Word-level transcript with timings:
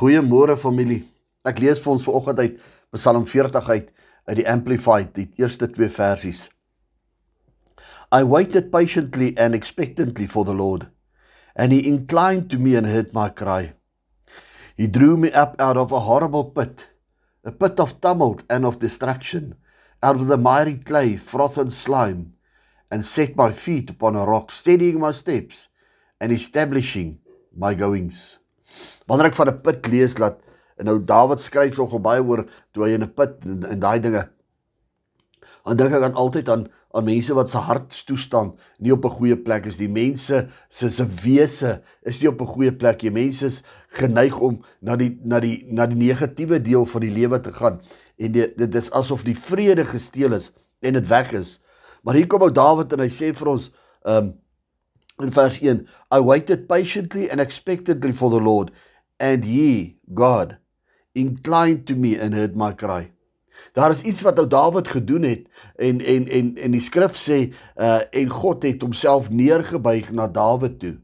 Goeiemôre 0.00 0.54
familie. 0.56 1.02
Ek 1.44 1.58
lees 1.60 1.80
vir 1.84 1.90
ons 1.92 2.04
vanoggend 2.06 2.38
uit 2.40 2.54
Psalm 2.96 3.26
40 3.28 3.66
uit 3.68 3.90
uit 4.30 4.38
die 4.38 4.46
Amplified, 4.48 5.10
die 5.12 5.26
eerste 5.36 5.68
twee 5.68 5.90
versies. 5.92 6.46
I 8.08 8.24
waited 8.24 8.70
patiently 8.72 9.34
and 9.36 9.52
expectantly 9.52 10.24
for 10.24 10.48
the 10.48 10.56
Lord, 10.56 10.86
and 11.52 11.76
he 11.76 11.84
inclined 11.84 12.48
to 12.48 12.56
me 12.56 12.78
and 12.80 12.88
heard 12.88 13.12
my 13.12 13.28
cry. 13.28 13.74
He 14.72 14.88
drew 14.88 15.20
me 15.20 15.34
up 15.36 15.60
out 15.60 15.76
of 15.76 15.92
a 15.92 16.00
horrible 16.08 16.48
pit, 16.48 16.88
a 17.44 17.52
pit 17.52 17.76
of 17.76 18.00
tumult 18.00 18.40
and 18.48 18.64
of 18.64 18.80
destruction, 18.80 19.54
out 20.02 20.16
of 20.16 20.28
the 20.32 20.40
miry 20.40 20.80
clay, 20.80 21.18
froth 21.20 21.60
and 21.60 21.70
slime, 21.70 22.32
and 22.90 23.04
set 23.04 23.36
my 23.36 23.52
feet 23.52 23.90
upon 23.90 24.16
a 24.16 24.24
rock, 24.24 24.50
steadying 24.50 24.98
my 24.98 25.12
steps 25.12 25.68
and 26.18 26.32
establishing 26.32 27.20
my 27.52 27.74
goings. 27.74 28.39
Wanneer 29.10 29.32
ek 29.32 29.38
van 29.40 29.48
'n 29.50 29.60
put 29.60 29.86
lees 29.90 30.14
dat 30.14 30.38
en 30.78 30.86
nou 30.86 31.00
Dawid 31.02 31.40
skryf 31.42 31.76
nogal 31.76 32.00
baie 32.00 32.22
oor 32.22 32.46
toe 32.72 32.84
hy 32.84 32.94
in 32.94 33.02
'n 33.02 33.14
put 33.14 33.42
en, 33.42 33.64
en 33.66 33.80
daai 33.80 34.00
dinge. 34.00 34.28
Dan 35.66 35.76
dink 35.76 35.92
ek 35.92 36.02
aan 36.02 36.14
altyd 36.14 36.48
aan 36.48 36.68
aan 36.94 37.04
mense 37.04 37.34
wat 37.34 37.50
se 37.50 37.58
hartstoestand 37.58 38.58
nie 38.78 38.92
op 38.92 39.04
'n 39.04 39.16
goeie 39.18 39.36
plek 39.36 39.66
is. 39.66 39.76
Die 39.76 39.88
mense 39.88 40.48
se 40.68 40.90
se 40.90 41.06
wese 41.06 41.82
is 42.02 42.20
nie 42.20 42.28
op 42.28 42.40
'n 42.40 42.46
goeie 42.46 42.72
plek 42.72 43.02
nie. 43.02 43.10
Mense 43.10 43.46
is 43.46 43.62
geneig 43.90 44.38
om 44.38 44.62
na 44.80 44.96
die 44.96 45.18
na 45.22 45.40
die 45.40 45.66
na 45.68 45.86
die 45.86 45.96
negatiewe 45.96 46.62
deel 46.62 46.86
van 46.86 47.00
die 47.00 47.10
lewe 47.10 47.40
te 47.40 47.52
gaan 47.52 47.80
en 48.16 48.32
die, 48.32 48.54
dit 48.56 48.74
is 48.74 48.90
asof 48.90 49.24
die 49.24 49.36
vrede 49.36 49.84
gesteel 49.84 50.32
is 50.32 50.52
en 50.80 50.92
dit 50.92 51.06
weg 51.06 51.32
is. 51.32 51.60
Maar 52.02 52.14
hier 52.14 52.26
kom 52.26 52.42
ou 52.42 52.52
Dawid 52.52 52.92
en 52.92 53.00
hy 53.00 53.10
sê 53.10 53.34
vir 53.34 53.48
ons 53.48 53.70
um 54.04 54.34
in 55.20 55.32
vers 55.32 55.60
1 55.60 55.86
I 56.10 56.20
waited 56.20 56.66
patiently 56.66 57.28
and 57.28 57.40
expectantly 57.40 58.12
for 58.12 58.30
the 58.30 58.40
Lord 58.40 58.70
and 59.20 59.44
he 59.44 60.00
God 60.12 60.56
inclined 61.14 61.86
to 61.86 61.94
me 61.94 62.16
and 62.16 62.34
heard 62.34 62.56
my 62.56 62.72
cry. 62.72 63.12
Daar 63.72 63.90
is 63.90 64.02
iets 64.02 64.22
wat 64.22 64.38
ou 64.38 64.46
Dawid 64.50 64.88
gedoen 64.88 65.22
het 65.22 65.46
en 65.76 66.00
en 66.00 66.26
en 66.28 66.54
en 66.56 66.74
die 66.74 66.82
skrif 66.82 67.18
sê 67.20 67.52
uh 67.76 68.00
en 68.10 68.32
God 68.32 68.66
het 68.66 68.82
homself 68.82 69.30
neergebuig 69.30 70.10
na 70.16 70.26
Dawid 70.26 70.80
toe. 70.80 70.96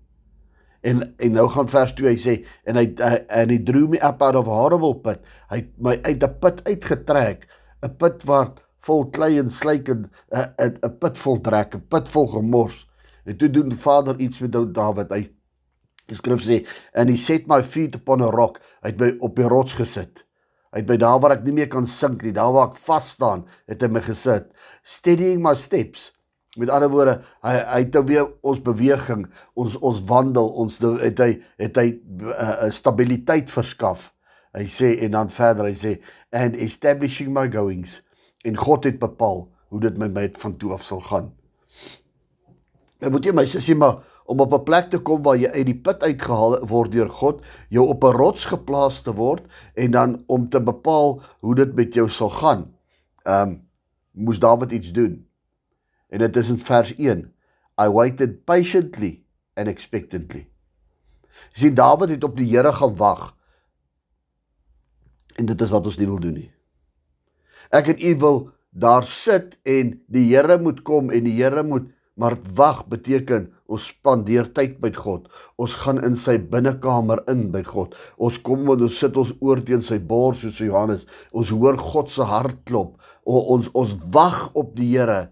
En 0.80 1.02
en 1.16 1.32
nou 1.32 1.46
gaan 1.52 1.68
vers 1.68 1.94
2 1.94 2.08
hy 2.08 2.18
sê 2.22 2.36
en 2.64 2.80
hy 2.80 2.86
en 3.28 3.52
hy 3.52 3.60
drew 3.62 3.86
me 3.92 4.00
up 4.02 4.22
out 4.22 4.38
of 4.40 4.50
horrible 4.50 4.96
pit. 5.04 5.22
Hy 5.50 5.62
het 5.62 5.70
my 5.78 5.98
uit 6.02 6.22
'n 6.22 6.38
put 6.40 6.64
uitgetrek, 6.64 7.46
'n 7.84 7.94
put 7.96 8.24
wat 8.24 8.62
vol 8.86 9.06
klei 9.10 9.38
en 9.38 9.50
slyk 9.50 9.88
en 9.88 10.10
'n 10.34 10.78
'n 10.82 10.98
put 10.98 11.18
vol 11.18 11.40
drek, 11.40 11.74
'n 11.74 11.86
put 11.88 12.08
vol 12.08 12.26
gemors. 12.26 12.86
En 13.26 13.36
toe 13.36 13.50
doen 13.50 13.68
die 13.68 13.78
Vader 13.78 14.18
iets 14.18 14.38
met 14.38 14.54
ou 14.54 14.66
Dawid. 14.70 15.12
Hy 15.12 15.35
Die 16.06 16.18
skrif 16.18 16.44
sê 16.44 16.60
and 16.94 17.10
he 17.10 17.16
set 17.16 17.48
my 17.50 17.62
feet 17.62 17.96
upon 17.98 18.22
a 18.22 18.30
rock. 18.30 18.60
Hy 18.82 18.94
het 18.94 19.00
my 19.00 19.12
op 19.26 19.36
die 19.38 19.48
rots 19.50 19.74
gesit. 19.78 20.22
Hy 20.74 20.82
het 20.82 20.88
by 20.90 20.98
daar 21.00 21.20
waar 21.22 21.36
ek 21.38 21.46
nie 21.46 21.54
meer 21.56 21.70
kan 21.72 21.86
sink 21.88 22.22
nie, 22.22 22.34
daar 22.36 22.52
waar 22.52 22.70
ek 22.70 22.80
vas 22.84 23.08
staan, 23.16 23.46
het 23.70 23.82
hy 23.82 23.88
my 23.88 24.02
gesit. 24.04 24.50
Steadying 24.84 25.40
my 25.42 25.54
steps. 25.56 26.10
Met 26.56 26.70
ander 26.72 26.90
woorde, 26.92 27.14
hy 27.44 27.54
hy 27.68 27.80
het 27.82 27.96
nou 27.96 28.02
weer 28.08 28.28
ons 28.46 28.60
beweging, 28.64 29.26
ons 29.60 29.76
ons 29.84 30.02
wandel, 30.08 30.48
ons 30.56 30.78
het 31.02 31.20
hy 31.20 31.30
het 31.60 31.80
hy 31.80 31.86
'n 31.92 32.28
uh, 32.28 32.36
uh, 32.66 32.70
stabiliteit 32.72 33.50
verskaf. 33.52 34.12
Hy 34.56 34.64
sê 34.72 34.96
en 35.04 35.12
dan 35.12 35.28
verder 35.28 35.68
hy 35.68 35.74
sê 35.76 35.98
and 36.32 36.56
establishing 36.56 37.32
my 37.32 37.48
goings. 37.52 38.02
En 38.44 38.56
God 38.56 38.84
het 38.84 38.98
bepaal 38.98 39.48
hoe 39.68 39.80
dit 39.80 39.96
met 39.98 40.12
my 40.12 40.30
van 40.38 40.56
toe 40.56 40.72
af 40.72 40.84
sal 40.84 41.00
gaan. 41.00 41.32
Ek 43.00 43.12
moet 43.12 43.24
jy 43.24 43.32
my 43.32 43.44
sussie 43.46 43.76
maar 43.76 44.00
om 44.26 44.40
op 44.40 44.52
'n 44.52 44.62
plek 44.62 44.90
te 44.90 44.98
kom 44.98 45.22
waar 45.22 45.36
jy 45.36 45.48
uit 45.48 45.66
die 45.66 45.80
put 45.80 46.02
uitgehaal 46.02 46.66
word 46.66 46.92
deur 46.92 47.08
God, 47.08 47.42
jou 47.68 47.86
op 47.86 48.04
'n 48.04 48.16
rots 48.16 48.44
geplaas 48.44 49.02
te 49.02 49.14
word 49.14 49.46
en 49.74 49.90
dan 49.90 50.22
om 50.26 50.48
te 50.48 50.60
bepaal 50.60 51.22
hoe 51.40 51.54
dit 51.54 51.74
met 51.74 51.94
jou 51.94 52.08
sal 52.08 52.30
gaan. 52.30 52.74
Ehm 53.22 53.48
um, 53.48 53.68
moes 54.12 54.38
Dawid 54.38 54.72
iets 54.72 54.92
doen. 54.92 55.26
En 56.08 56.18
dit 56.18 56.36
is 56.36 56.48
in 56.48 56.58
vers 56.58 56.94
1. 56.96 57.32
I 57.80 57.88
waited 57.88 58.44
patiently 58.44 59.24
and 59.54 59.68
expectantly. 59.68 60.48
Sien 61.52 61.74
Dawid 61.74 62.08
het 62.08 62.24
op 62.24 62.36
die 62.36 62.48
Here 62.56 62.72
gaan 62.72 62.96
wag. 62.96 63.36
En 65.36 65.46
dit 65.46 65.60
is 65.60 65.70
wat 65.70 65.86
ons 65.86 65.96
nie 65.96 66.06
wil 66.06 66.20
doen 66.20 66.32
nie. 66.32 66.50
Ek 67.70 67.86
en 67.86 68.00
u 68.00 68.16
wil 68.16 68.50
daar 68.70 69.04
sit 69.04 69.58
en 69.62 70.02
die 70.06 70.34
Here 70.34 70.58
moet 70.58 70.82
kom 70.82 71.10
en 71.10 71.24
die 71.24 71.36
Here 71.42 71.62
moet 71.62 71.92
maar 72.16 72.38
wag 72.54 72.86
beteken 72.86 73.52
Ons 73.66 73.88
spandeer 73.90 74.46
tyd 74.54 74.78
met 74.82 74.96
God. 74.96 75.26
Ons 75.58 75.74
gaan 75.82 75.98
in 76.06 76.14
sy 76.20 76.36
binnekamer 76.52 77.24
in 77.32 77.48
by 77.54 77.64
God. 77.66 77.96
Ons 78.16 78.38
kom 78.46 78.62
en 78.70 78.84
ons 78.86 78.98
sit 79.02 79.16
ons 79.18 79.32
oor 79.42 79.62
teen 79.66 79.82
sy 79.82 79.98
bors 79.98 80.38
soos 80.44 80.60
Johannes. 80.62 81.06
Ons 81.34 81.50
hoor 81.54 81.78
God 81.80 82.12
se 82.14 82.26
hart 82.26 82.62
klop. 82.68 82.94
O, 83.26 83.40
ons 83.56 83.70
ons 83.74 83.96
wag 84.14 84.52
op 84.54 84.74
die 84.78 84.92
Here. 84.94 85.26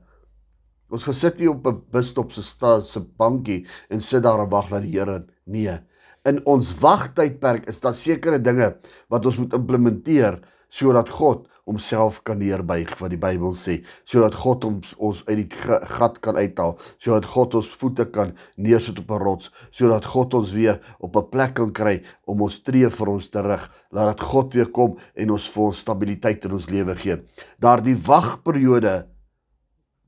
Ons 0.90 1.06
gesit 1.06 1.38
nie 1.38 1.48
op 1.50 1.66
'n 1.66 1.82
busstop 1.92 2.32
se 2.32 2.42
se 2.42 3.00
bankie 3.00 3.66
en 3.90 4.00
sit 4.00 4.22
daar 4.22 4.42
en 4.42 4.50
wag 4.50 4.68
dat 4.70 4.82
die 4.82 4.98
Here 4.98 5.24
nee. 5.46 5.78
In 6.24 6.40
ons 6.46 6.72
wagtydperk 6.80 7.68
is 7.68 7.80
daar 7.80 7.94
sekere 7.94 8.38
dinge 8.38 8.76
wat 9.08 9.26
ons 9.26 9.36
moet 9.36 9.54
implementeer 9.54 10.40
sodat 10.70 11.08
God 11.08 11.48
homself 11.64 12.22
kan 12.22 12.38
neerbuig 12.38 12.92
wat 13.00 13.10
die 13.10 13.20
Bybel 13.20 13.54
sê 13.56 13.78
sodat 14.04 14.36
God 14.36 14.64
ons 14.68 14.92
ons 14.98 15.22
uit 15.28 15.38
die 15.40 15.48
gat 15.96 16.20
kan 16.24 16.36
uithaal 16.36 16.76
sodat 16.98 17.28
God 17.32 17.54
ons 17.60 17.70
voete 17.80 18.06
kan 18.12 18.34
neersit 18.56 18.98
op 18.98 19.10
'n 19.10 19.22
rots 19.24 19.50
sodat 19.70 20.04
God 20.04 20.34
ons 20.34 20.52
weer 20.52 20.80
op 21.00 21.16
'n 21.16 21.30
plek 21.30 21.54
kan 21.54 21.72
kry 21.72 22.02
om 22.26 22.42
ons 22.42 22.60
tree 22.62 22.90
vir 22.90 23.08
ons 23.08 23.28
terug 23.30 23.70
laat 23.90 24.16
dat 24.16 24.20
God 24.20 24.54
weer 24.54 24.70
kom 24.70 24.98
en 25.14 25.30
ons 25.30 25.48
vir 25.48 25.62
ons 25.64 25.78
stabiliteit 25.78 26.44
in 26.44 26.52
ons 26.52 26.70
lewe 26.70 26.94
gee. 26.96 27.16
Daardie 27.58 27.96
wagperiode 27.96 29.08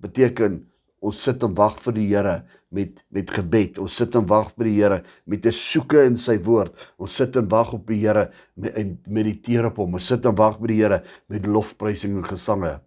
beteken 0.00 0.66
ons 1.04 1.22
sit 1.22 1.42
en 1.42 1.54
wag 1.54 1.76
vir 1.84 1.96
die 1.96 2.06
Here 2.08 2.36
met 2.74 3.02
met 3.14 3.30
gebed. 3.30 3.78
Ons 3.78 3.96
sit 4.00 4.14
en 4.16 4.26
wag 4.26 4.52
by 4.56 4.64
die 4.64 4.76
Here 4.80 5.02
met 5.24 5.46
'n 5.46 5.52
soeke 5.52 6.04
in 6.04 6.16
sy 6.16 6.38
woord. 6.38 6.72
Ons 6.98 7.14
sit 7.14 7.36
en 7.36 7.48
wag 7.48 7.72
op 7.72 7.86
die 7.86 8.00
Here 8.00 8.30
en 8.74 8.98
mediteer 9.06 9.66
op 9.66 9.76
hom. 9.76 9.94
Ons 9.94 10.06
sit 10.06 10.26
en 10.26 10.34
wag 10.34 10.58
by 10.58 10.66
die 10.66 10.82
Here 10.82 11.02
met 11.28 11.46
lofprysing 11.46 12.16
en 12.16 12.24
gesange. 12.24 12.80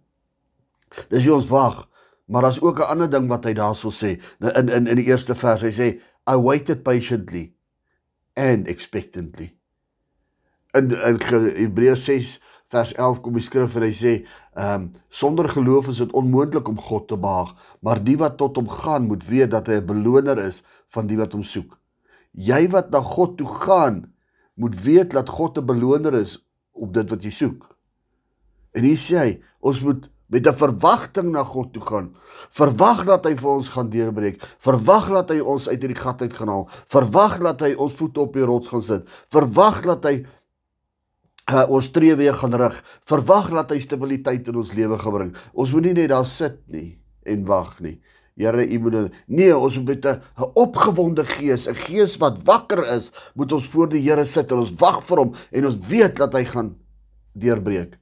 Dis 1.08 1.24
hoe 1.24 1.34
ons 1.34 1.48
wag. 1.48 1.88
Maar 2.26 2.42
daar's 2.42 2.60
ook 2.60 2.78
'n 2.78 2.90
ander 2.90 3.10
ding 3.10 3.28
wat 3.28 3.44
hy 3.44 3.54
daarso 3.54 3.90
sê 3.90 4.20
in 4.40 4.68
in 4.68 4.86
in 4.86 4.96
die 4.96 5.06
eerste 5.06 5.34
vers. 5.34 5.62
Hy 5.62 5.72
sê 5.72 6.00
I 6.30 6.36
waited 6.36 6.82
patiently 6.82 7.54
and 8.34 8.68
expectantly. 8.68 9.56
In 10.74 10.90
in 10.90 11.18
Hebreërs 11.56 12.04
6 12.04 12.40
vers 12.70 12.92
11 12.94 13.20
kom 13.24 13.34
die 13.34 13.42
skrif 13.42 13.74
en 13.76 13.86
hy 13.86 13.92
sê, 13.96 14.12
ehm 14.54 14.74
um, 14.74 14.84
sonder 15.10 15.48
geloof 15.50 15.88
is 15.90 15.98
dit 16.04 16.12
onmoontlik 16.14 16.68
om 16.70 16.78
God 16.78 17.08
te 17.10 17.18
behaag, 17.18 17.50
maar 17.82 17.98
die 18.02 18.16
wat 18.20 18.36
tot 18.38 18.56
hom 18.60 18.68
gaan 18.70 19.08
moet 19.10 19.26
weet 19.26 19.50
dat 19.50 19.66
hy 19.66 19.80
'n 19.80 19.86
beloner 19.86 20.38
is 20.38 20.62
van 20.94 21.06
die 21.06 21.18
wat 21.18 21.32
hom 21.32 21.42
soek. 21.42 21.78
Jy 22.32 22.68
wat 22.70 22.90
na 22.90 23.00
God 23.00 23.36
toe 23.38 23.46
gaan, 23.46 24.12
moet 24.54 24.76
weet 24.82 25.10
dat 25.10 25.28
God 25.28 25.58
'n 25.58 25.66
beloner 25.66 26.14
is 26.14 26.38
op 26.72 26.94
dit 26.94 27.10
wat 27.10 27.22
jy 27.22 27.30
soek. 27.30 27.66
En 28.72 28.84
hier 28.84 28.98
sê 28.98 29.16
hy, 29.18 29.42
ons 29.60 29.80
moet 29.80 30.08
met 30.30 30.46
'n 30.46 30.54
verwagting 30.54 31.30
na 31.30 31.44
God 31.44 31.72
toe 31.72 31.82
gaan. 31.82 32.14
Verwag 32.50 33.04
dat 33.04 33.24
hy 33.24 33.34
vir 33.36 33.50
ons 33.50 33.68
gaan 33.68 33.90
deurbreek. 33.90 34.42
Verwag 34.58 35.08
dat 35.08 35.30
hy 35.30 35.40
ons 35.40 35.68
uit 35.68 35.80
hierdie 35.80 36.02
gat 36.02 36.22
uit 36.22 36.34
gaan 36.34 36.48
haal. 36.48 36.68
Verwag 36.86 37.38
dat 37.38 37.60
hy 37.60 37.74
ons 37.74 37.94
voete 37.94 38.20
op 38.20 38.32
die 38.32 38.44
rots 38.44 38.68
gaan 38.68 38.82
sit. 38.82 39.08
Verwag 39.28 39.82
dat 39.82 40.04
hy 40.04 40.26
uh, 41.50 41.66
ons 41.68 41.90
tree 41.90 42.14
weer 42.14 42.34
gaan 42.34 42.54
rig. 42.54 42.76
Verwag 43.04 43.50
dat 43.50 43.70
hy 43.70 43.80
stabiliteit 43.80 44.48
in 44.48 44.56
ons 44.56 44.72
lewe 44.72 44.98
gebring. 44.98 45.34
Ons 45.52 45.72
moet 45.74 45.90
nie 45.90 45.94
net 46.02 46.10
daar 46.10 46.26
sit 46.26 46.60
nie 46.70 46.98
en 47.26 47.44
wag 47.44 47.80
nie. 47.80 47.98
Here, 48.40 48.64
U 48.64 48.78
moet 48.80 49.12
nee, 49.26 49.52
ons 49.52 49.76
moet 49.76 49.86
met 49.86 50.06
'n 50.06 50.22
opgewonde 50.54 51.24
gees, 51.24 51.68
'n 51.68 51.74
gees 51.74 52.16
wat 52.16 52.40
wakker 52.44 52.86
is, 52.96 53.12
moet 53.34 53.52
ons 53.52 53.68
voor 53.68 53.88
die 53.88 54.00
Here 54.00 54.24
sit 54.26 54.50
en 54.50 54.58
ons 54.58 54.72
wag 54.80 55.02
vir 55.04 55.18
hom 55.18 55.34
en 55.50 55.66
ons 55.66 55.78
weet 55.88 56.16
dat 56.16 56.32
hy 56.32 56.44
gaan 56.44 56.76
deurbreek. 57.34 58.00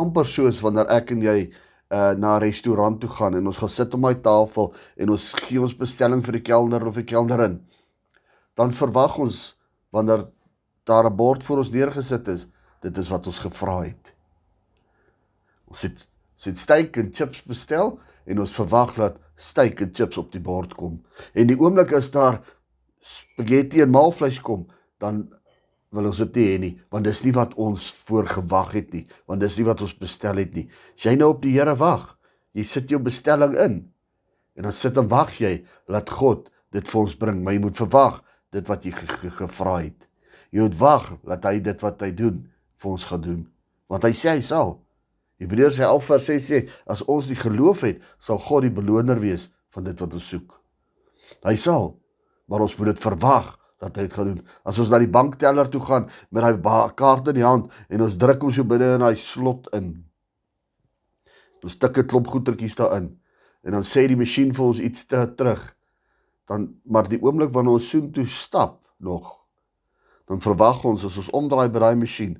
amper 0.00 0.26
soos 0.26 0.60
wanneer 0.64 0.90
ek 0.92 1.12
en 1.14 1.22
jy 1.22 1.38
uh 1.94 2.14
na 2.18 2.36
'n 2.36 2.42
restaurant 2.42 3.00
toe 3.00 3.10
gaan 3.10 3.34
en 3.34 3.46
ons 3.46 3.56
gaan 3.56 3.68
sit 3.68 3.94
om 3.94 4.00
by 4.00 4.14
tafel 4.14 4.74
en 4.96 5.10
ons 5.10 5.32
gee 5.46 5.60
ons 5.60 5.76
bestelling 5.76 6.22
vir 6.24 6.32
die 6.32 6.42
kelner 6.42 6.86
of 6.86 6.94
die 6.94 7.04
kelnerin. 7.04 7.60
Dan 8.56 8.72
verwag 8.72 9.18
ons 9.18 9.56
wanneer 9.92 10.26
daar 10.84 11.06
'n 11.10 11.16
bord 11.16 11.42
voor 11.42 11.58
ons 11.58 11.70
neergesit 11.70 12.28
is, 12.28 12.46
dit 12.80 12.98
is 12.98 13.08
wat 13.08 13.26
ons 13.26 13.38
gevra 13.38 13.82
het. 13.82 14.14
Ons 15.64 15.82
het 15.82 16.08
ons 16.34 16.44
het 16.44 16.58
steak 16.58 16.96
en 16.96 17.12
chips 17.12 17.42
bestel 17.42 17.98
en 18.26 18.40
ons 18.40 18.50
verwag 18.50 18.94
dat 18.94 19.16
steak 19.36 19.80
en 19.80 19.94
chips 19.94 20.16
op 20.16 20.32
die 20.32 20.40
bord 20.40 20.74
kom. 20.74 20.98
En 21.32 21.46
die 21.46 21.56
oomblik 21.58 21.92
as 21.92 22.10
daar 22.10 22.42
spaghetti 23.00 23.80
en 23.80 23.90
maalvleis 23.90 24.40
kom, 24.40 24.66
dan 24.98 25.24
wil 25.94 26.10
ons 26.10 26.20
dit 26.24 26.36
nie 26.36 26.46
hê 26.48 26.58
nie, 26.58 26.72
want 26.90 27.06
dis 27.06 27.22
nie 27.24 27.32
wat 27.32 27.54
ons 27.60 27.86
voorgewag 28.08 28.72
het 28.74 28.92
nie, 28.92 29.04
want 29.30 29.40
dis 29.40 29.56
nie 29.56 29.66
wat 29.68 29.82
ons 29.84 29.94
bestel 29.98 30.40
het 30.42 30.54
nie. 30.56 30.66
As 30.96 31.06
jy 31.06 31.14
nou 31.16 31.30
op 31.36 31.42
die 31.44 31.54
Here 31.54 31.76
wag, 31.78 32.16
jy 32.52 32.64
sit 32.66 32.90
jou 32.90 33.00
bestelling 33.02 33.54
in 33.56 33.76
en 34.54 34.68
dan 34.68 34.74
sit 34.74 34.98
en 34.98 35.08
wag 35.10 35.32
jy 35.40 35.64
dat 35.90 36.10
God 36.10 36.50
dit 36.74 36.86
vir 36.90 37.00
ons 37.00 37.14
bring, 37.18 37.40
maar 37.42 37.54
jy 37.56 37.62
moet 37.62 37.78
verwag 37.78 38.20
dit 38.54 38.68
wat 38.70 38.84
jy 38.86 38.92
ge 38.94 39.06
ge 39.06 39.30
gevra 39.40 39.78
het. 39.82 40.06
Jy 40.54 40.62
moet 40.62 40.76
wag 40.78 41.06
dat 41.26 41.48
hy 41.50 41.58
dit 41.66 41.80
wat 41.82 42.02
hy 42.06 42.12
doen 42.14 42.36
vir 42.78 42.90
ons 42.92 43.06
gaan 43.10 43.22
doen. 43.24 43.42
Want 43.90 44.06
hy 44.06 44.12
sê 44.14 44.36
hy 44.36 44.44
sal. 44.46 44.76
Hebreërs 45.42 45.80
11 45.82 46.06
vers 46.06 46.28
6 46.30 46.46
sê 46.46 46.60
as 46.90 47.02
ons 47.10 47.26
die 47.26 47.38
geloof 47.38 47.82
het, 47.88 47.98
sal 48.22 48.38
God 48.38 48.68
die 48.68 48.74
beloner 48.74 49.18
wees 49.18 49.48
van 49.74 49.88
dit 49.88 49.98
wat 49.98 50.14
ons 50.14 50.30
soek. 50.30 50.54
Hy 51.42 51.56
sal, 51.58 51.96
maar 52.46 52.62
ons 52.62 52.78
moet 52.78 52.92
dit 52.92 53.02
verwag 53.02 53.50
dat 53.82 53.98
hy 53.98 54.06
dit 54.06 54.14
gaan 54.14 54.30
doen. 54.30 54.40
As 54.62 54.78
ons 54.78 54.92
na 54.92 55.02
die 55.02 55.10
bankteller 55.10 55.68
toe 55.72 55.82
gaan 55.82 56.06
met 56.30 56.46
daai 56.46 56.94
kaart 56.94 57.34
in 57.34 57.40
die 57.40 57.46
hand 57.46 57.74
en 57.90 58.06
ons 58.06 58.16
druk 58.20 58.46
hom 58.46 58.54
so 58.54 58.68
binne 58.68 58.94
in 58.94 59.02
daai 59.02 59.18
slot 59.18 59.66
in. 59.74 59.96
Ons 61.64 61.80
tik 61.80 61.98
'n 61.98 62.06
klomp 62.06 62.28
goedertjies 62.28 62.76
daarin 62.78 63.16
en 63.64 63.72
dan 63.72 63.82
sê 63.82 64.06
die 64.06 64.16
masjien 64.16 64.54
vir 64.54 64.64
ons 64.64 64.78
iets 64.78 65.06
te 65.06 65.34
terug. 65.34 65.74
Dan 66.46 66.76
maar 66.84 67.08
die 67.08 67.18
oomblik 67.18 67.52
wanneer 67.52 67.80
ons 67.80 67.88
soen 67.88 68.12
toe 68.12 68.26
stap 68.26 68.84
nog 69.00 69.43
dan 70.28 70.40
verwag 70.40 70.84
ons 70.84 71.04
as 71.04 71.16
ons 71.20 71.30
omdraai 71.36 71.68
by 71.72 71.82
daai 71.82 71.96
masjien 72.00 72.36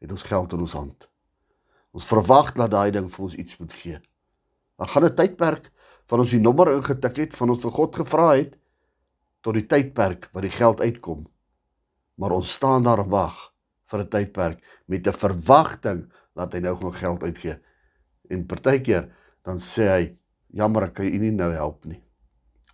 het 0.00 0.12
ons 0.12 0.22
geld 0.22 0.52
in 0.52 0.64
ons 0.64 0.76
hand. 0.76 1.08
Ons 1.96 2.08
verwag 2.08 2.52
dat 2.56 2.70
daai 2.70 2.90
ding 2.92 3.08
vir 3.12 3.24
ons 3.24 3.34
iets 3.34 3.58
moet 3.60 3.72
gee. 3.72 3.98
Dan 4.76 4.88
gaan 4.88 5.04
'n 5.04 5.14
tydperk 5.16 5.70
van 6.06 6.20
ons 6.20 6.30
die 6.30 6.40
nommer 6.40 6.72
ingetik 6.72 7.16
het, 7.16 7.36
van 7.36 7.50
ons 7.50 7.62
vir 7.62 7.70
God 7.70 7.96
gevra 7.96 8.36
het 8.36 8.56
tot 9.40 9.54
die 9.54 9.66
tydperk 9.66 10.28
wat 10.32 10.42
die 10.42 10.50
geld 10.50 10.80
uitkom. 10.80 11.26
Maar 12.14 12.30
ons 12.30 12.52
staan 12.52 12.82
daar 12.82 12.98
en 12.98 13.08
wag 13.08 13.52
vir 13.90 14.00
'n 14.00 14.08
tydperk 14.08 14.58
met 14.86 15.06
'n 15.06 15.12
verwagting 15.12 16.12
dat 16.34 16.52
hy 16.52 16.60
nou 16.60 16.76
gaan 16.76 16.92
geld 16.92 17.22
uitgee. 17.22 17.58
En 18.30 18.46
partykeer 18.46 19.12
dan 19.42 19.58
sê 19.58 19.88
hy, 19.88 20.16
"Jammer, 20.46 20.82
ek 20.82 20.94
kan 20.94 21.06
u 21.06 21.18
nie 21.18 21.30
nou 21.30 21.52
help 21.52 21.84
nie." 21.84 22.05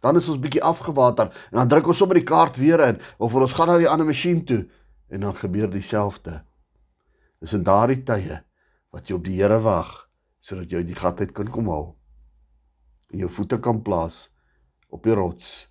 Dan 0.02 0.18
is 0.18 0.28
ons 0.28 0.40
bietjie 0.42 0.62
afgewater 0.66 1.30
en 1.30 1.60
dan 1.60 1.70
druk 1.70 1.92
ons 1.92 2.00
sommer 2.02 2.18
die 2.18 2.26
kaart 2.26 2.58
weer 2.58 2.82
in 2.88 2.98
of 3.22 3.34
ons 3.38 3.54
gaan 3.54 3.70
na 3.70 3.78
die 3.78 3.90
ander 3.90 4.08
masjien 4.08 4.42
toe 4.46 4.64
en 5.12 5.26
dan 5.26 5.36
gebeur 5.38 5.70
dieselfde. 5.70 6.40
Dis 7.42 7.54
in 7.54 7.62
daardie 7.66 8.02
tye 8.06 8.42
wat 8.92 9.08
jy 9.08 9.16
op 9.16 9.26
die 9.26 9.38
Here 9.38 9.60
wag 9.62 9.92
sodat 10.42 10.72
jy 10.74 10.82
die 10.86 10.98
gat 10.98 11.22
uit 11.22 11.34
kan 11.36 11.50
kom 11.54 11.70
haal 11.70 11.92
en 13.12 13.22
jou 13.22 13.30
voete 13.30 13.60
kan 13.62 13.82
plaas 13.84 14.26
op 14.92 15.04
die 15.06 15.14
rots. 15.14 15.68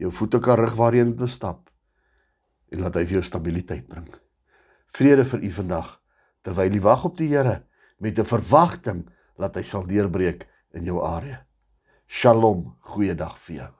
Jou 0.00 0.10
voete 0.14 0.40
kan 0.42 0.58
rig 0.58 0.74
waar 0.78 0.94
jy 0.96 1.04
moet 1.06 1.28
stap 1.30 1.68
en 2.72 2.82
laat 2.82 2.96
hy 2.98 3.04
vir 3.06 3.20
jou 3.20 3.26
stabiliteit 3.26 3.86
bring. 3.90 4.08
Vrede 4.94 5.26
vir 5.28 5.44
u 5.44 5.50
vandag 5.60 5.90
terwyl 6.46 6.72
jy 6.72 6.82
wag 6.82 7.04
op 7.04 7.18
die 7.18 7.30
Here 7.34 7.62
met 8.00 8.18
'n 8.18 8.24
verwagting 8.24 9.08
dat 9.38 9.56
hy 9.56 9.62
sal 9.62 9.86
deurbreek 9.86 10.48
in 10.74 10.84
jou 10.84 11.02
area. 11.02 11.46
Shalom, 12.06 12.76
goeiedag 12.80 13.38
vir 13.46 13.56
jou. 13.56 13.72